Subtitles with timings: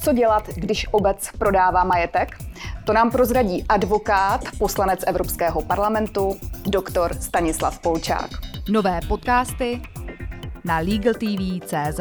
[0.00, 2.28] Co dělat, když obec prodává majetek?
[2.86, 6.36] To nám prozradí advokát, poslanec Evropského parlamentu,
[6.66, 8.30] doktor Stanislav Polčák.
[8.70, 9.82] Nové podcasty
[10.64, 12.00] na LegalTV.cz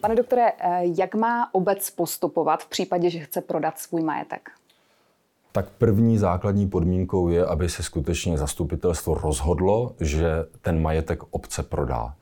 [0.00, 4.50] Pane doktore, eh, jak má obec postupovat v případě, že chce prodat svůj majetek?
[5.52, 10.28] Tak první základní podmínkou je, aby se skutečně zastupitelstvo rozhodlo, že
[10.60, 12.14] ten majetek obce prodá.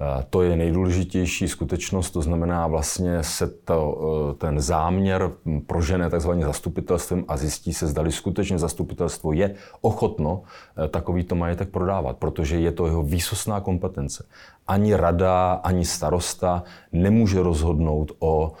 [0.00, 4.00] Eh, to je nejdůležitější skutečnost, to znamená vlastně se to,
[4.30, 5.30] eh, ten záměr
[5.66, 12.16] prožené takzvaně zastupitelstvem a zjistí se, zdali skutečně zastupitelstvo je ochotno eh, takovýto majetek prodávat,
[12.16, 14.26] protože je to jeho výsostná kompetence.
[14.66, 18.52] Ani rada, ani starosta nemůže rozhodnout o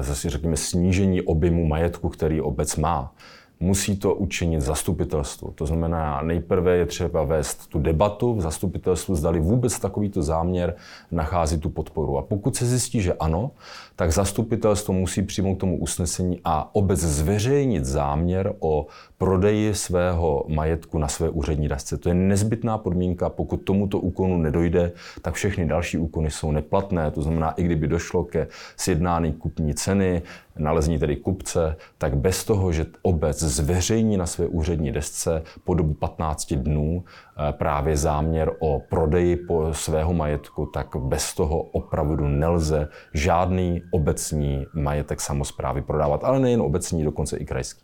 [0.00, 3.12] zase řekněme, snížení objemu majetku, který obec má
[3.60, 5.50] musí to učinit zastupitelstvo.
[5.54, 10.74] To znamená, nejprve je třeba vést tu debatu v zastupitelstvu, zdali vůbec takovýto záměr
[11.10, 12.18] nachází tu podporu.
[12.18, 13.50] A pokud se zjistí, že ano,
[13.96, 18.86] tak zastupitelstvo musí přijmout tomu usnesení a obec zveřejnit záměr o
[19.18, 21.98] prodeji svého majetku na své úřední dasce.
[21.98, 23.28] To je nezbytná podmínka.
[23.28, 27.10] Pokud tomuto úkonu nedojde, tak všechny další úkony jsou neplatné.
[27.10, 30.22] To znamená, i kdyby došlo ke sjednání kupní ceny,
[30.58, 35.94] nalezní tedy kupce, tak bez toho, že obec zveřejní na své úřední desce po dobu
[35.94, 42.88] 15 dnů eh, právě záměr o prodeji po svého majetku, tak bez toho opravdu nelze
[43.14, 47.82] žádný obecní majetek samozprávy prodávat, ale nejen obecní, dokonce i krajský.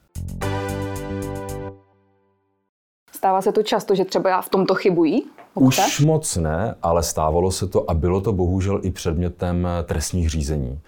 [3.13, 5.23] Stává se to často, že třeba v tomto chybují?
[5.55, 5.83] Obce?
[5.87, 10.81] Už moc ne, ale stávalo se to a bylo to bohužel i předmětem trestních řízení.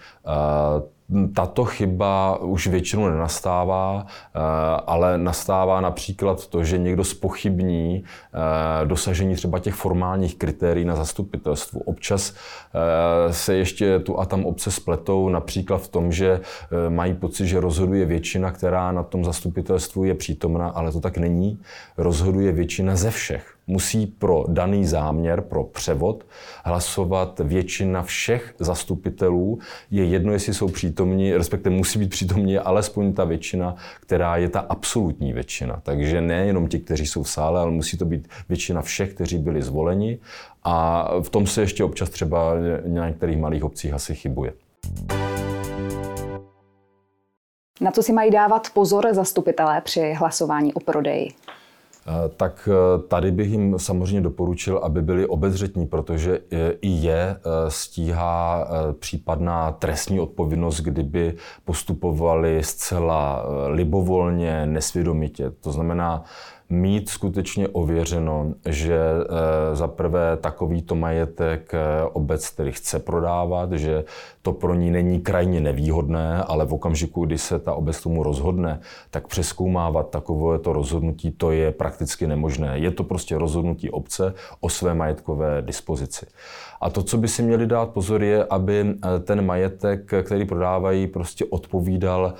[1.35, 4.41] Tato chyba už většinou nenastává, eh,
[4.87, 11.81] ale nastává například to, že někdo spochybní eh, dosažení třeba těch formálních kritérií na zastupitelstvu.
[11.81, 16.41] Občas eh, se ještě tu a tam obce spletou, například v tom, že
[16.89, 21.59] mají pocit, že rozhoduje většina, která na tom zastupitelstvu je přítomna, ale to tak není.
[21.97, 26.27] Rozhoduje většina ze všech musí pro daný záměr, pro převod,
[26.65, 29.59] hlasovat většina všech zastupitelů.
[29.91, 34.61] Je jedno, jestli jsou přítomní, respektive musí být přítomní alespoň ta většina, která je ta
[34.61, 35.81] absolutní většina.
[35.83, 39.63] Takže nejenom ti, kteří jsou v sále, ale musí to být většina všech, kteří byli
[39.63, 40.19] zvoleni.
[40.63, 42.55] A v tom se ještě občas třeba
[42.87, 44.53] na některých malých obcích asi chybuje.
[47.81, 51.29] Na co si mají dávat pozor zastupitelé při hlasování o prodeji?
[52.09, 56.41] Eh, tak eh, tady bych jim samozřejmě doporučil, aby byli obezřetní, protože
[56.81, 58.69] i je eh, stíhá
[58.99, 61.35] případná trestní odpovědnost, kdyby
[61.65, 65.51] postupovali zcela libovolně, nesvědomitě.
[65.51, 66.25] To znamená,
[66.69, 74.05] mít skutečně ověřeno, že eh, za prvé takovýto majetek eh, obec který chce prodávat, že
[74.43, 78.81] to pro ní není krajně nevýhodné, ale v okamžiku, kdy se ta obec tomu rozhodne,
[79.11, 82.79] tak přeskoumávat takovéto rozhodnutí, to je prakticky nemožné.
[82.79, 86.27] Je to prostě rozhodnutí obce o své majetkové dispozici.
[86.81, 91.07] A to, co by si měli dát pozor, je, aby eh, ten majetek, který prodávají,
[91.07, 92.35] prostě odpovídal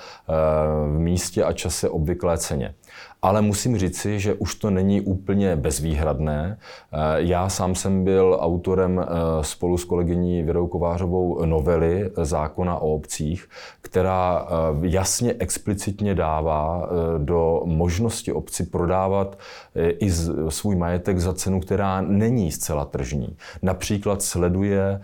[0.87, 2.73] v místě a čase obvyklé ceně
[3.21, 6.57] ale musím říci, že už to není úplně bezvýhradné.
[6.57, 12.93] Eh, já sám jsem byl autorem eh, spolu s kolegyní Věrou Kovářovou novely zákona o
[12.93, 13.49] obcích,
[13.81, 19.37] která eh, jasně explicitně dává do možnosti obci prodávat
[19.75, 20.11] i
[20.49, 23.37] svůj majetek za cenu, která není zcela tržní.
[23.61, 25.01] Například sleduje,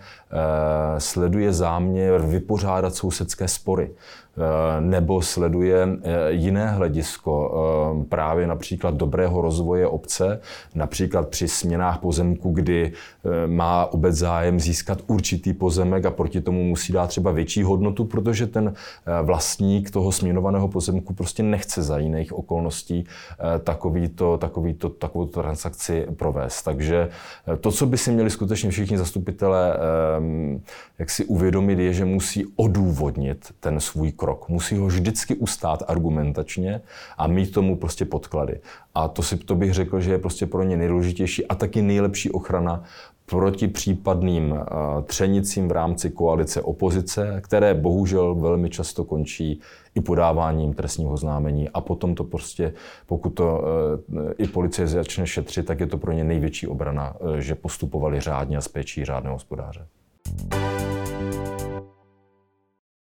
[0.98, 3.90] sleduje záměr vypořádat sousedské spory.
[4.80, 5.88] Nebo sleduje
[6.28, 7.52] jiné hledisko,
[8.08, 10.40] právě například dobrého rozvoje obce,
[10.74, 12.92] například při směnách pozemku, kdy
[13.46, 18.46] má obec zájem získat určitý pozemek a proti tomu musí dát třeba větší hodnotu, protože
[18.46, 18.74] ten
[19.22, 23.04] vlastník toho směnovaného pozemku prostě nechce za jiných okolností
[23.64, 26.62] takovýto, takovýto, takovou transakci provést.
[26.62, 27.08] Takže
[27.60, 29.76] to, co by si měli skutečně všichni zastupitelé
[30.98, 34.48] jak si uvědomit, je, že musí odůvodnit ten svůj krok krok.
[34.48, 36.80] Musí ho vždycky ustát argumentačně
[37.18, 38.60] a mít tomu prostě podklady.
[38.94, 42.30] A to si to bych řekl, že je prostě pro ně nejdůležitější a taky nejlepší
[42.30, 42.82] ochrana
[43.26, 44.58] proti případným uh,
[45.04, 49.60] třenicím v rámci koalice opozice, které bohužel velmi často končí
[49.94, 52.74] i podáváním trestního známení a potom to prostě,
[53.06, 53.62] pokud to
[54.12, 58.20] uh, i policie začne šetřit, tak je to pro ně největší obrana, uh, že postupovali
[58.20, 59.86] řádně a s péčí řádného hospodáře.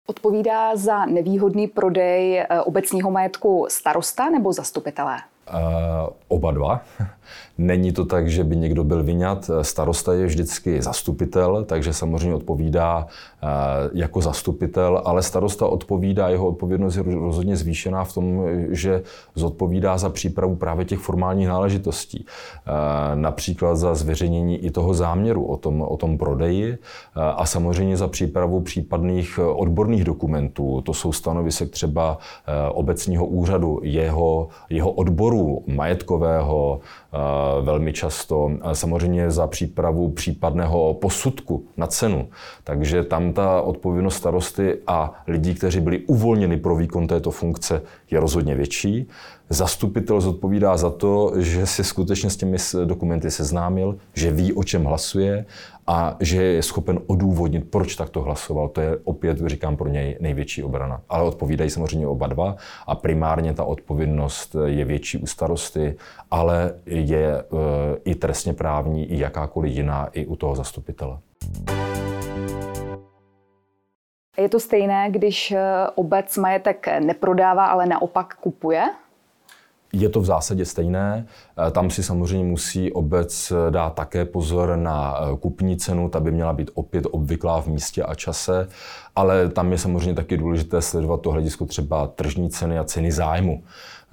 [0.07, 5.17] Odpovídá za nevýhodný prodej eh, obecního majetku starosta nebo zastupitelé?
[6.29, 6.81] Oba dva.
[7.59, 9.51] Není to tak, že by někdo byl vyňat.
[9.63, 13.07] Starosta je vždycky zastupitel, takže samozřejmě odpovídá
[13.43, 13.47] eh,
[13.93, 19.03] jako zastupitel, ale starosta odpovídá, jeho odpovědnost je rozhodně zvýšená v tom, že
[19.35, 22.27] zodpovídá za přípravu právě těch formálních náležitostí.
[22.27, 22.71] Eh,
[23.17, 26.79] například za zveřejnění i toho záměru o tom, o tom prodeji
[27.15, 30.81] a samozřejmě za přípravu případných odborných dokumentů.
[30.81, 32.19] To jsou stanovisek třeba
[32.73, 36.81] obecního úřadu, jeho, jeho odboru majetkového,
[37.63, 38.51] velmi často.
[38.73, 42.29] Samozřejmě za přípravu případného posudku na cenu.
[42.65, 48.21] Takže tam ta odpovědnost starosty a lidí, kteří byli uvolněni pro výkon této funkce, je
[48.21, 49.09] rozhodně větší.
[49.53, 54.85] Zastupitel zodpovídá za to, že si skutečně s těmi dokumenty seznámil, že ví, o čem
[54.85, 55.45] hlasuje
[55.87, 58.69] a že je schopen odůvodnit, proč takto hlasoval.
[58.69, 61.01] To je opět, říkám, pro něj největší obrana.
[61.09, 62.57] Ale odpovídají samozřejmě oba dva
[62.87, 65.97] a primárně ta odpovědnost je větší u starosty,
[66.31, 67.45] ale je e,
[68.05, 71.19] i trestně právní, i jakákoliv jiná, i u toho zastupitele.
[74.39, 75.61] Je to stejné, když e,
[75.95, 78.85] obec majetek neprodává, ale naopak kupuje?
[79.93, 81.27] Je to v zásadě stejné.
[81.69, 86.21] Eh, tam si samozřejmě musí obec eh, dát také pozor na eh, kupní cenu, ta
[86.21, 88.69] by měla být opět obvyklá v místě a čase,
[89.17, 93.63] ale tam je samozřejmě taky důležité sledovat to hledisko třeba tržní ceny a ceny zájmu.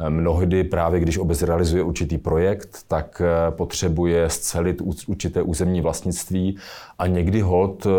[0.10, 6.58] Mnohdy právě, když obec realizuje určitý projekt, tak eh, potřebuje scelit určité územní vlastnictví
[7.00, 7.90] a někdy hod eh,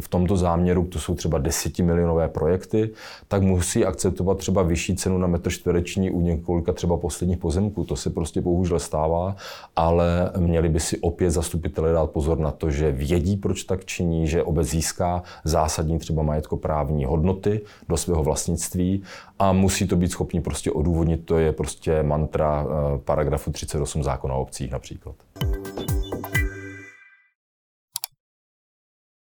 [0.00, 2.90] v tomto záměru, to jsou třeba desetimilionové projekty,
[3.28, 7.84] tak musí akceptovat třeba vyšší cenu na metr čtvereční u několika třeba posledních pozemků.
[7.84, 9.36] To se prostě bohužel stává,
[9.76, 14.26] ale měli by si opět zastupitelé dát pozor na to, že vědí, proč tak činí,
[14.26, 19.02] že obec získá zásadní třeba majetkoprávní hodnoty do svého vlastnictví
[19.38, 21.26] a musí to být schopni prostě odůvodnit.
[21.26, 25.14] To je prostě mantra eh, paragrafu 38 zákona o obcích například.